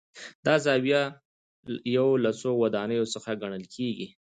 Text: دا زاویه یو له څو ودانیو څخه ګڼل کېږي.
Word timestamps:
دا 0.45 0.55
زاویه 0.65 1.03
یو 1.95 2.07
له 2.23 2.31
څو 2.39 2.49
ودانیو 2.63 3.11
څخه 3.13 3.39
ګڼل 3.41 3.63
کېږي. 3.75 4.07